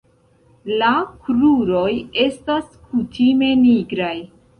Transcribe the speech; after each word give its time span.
La 0.81 0.93
kruroj 1.27 1.91
estas 2.23 2.71
kutime 2.95 3.51
nigraj. 3.61 4.15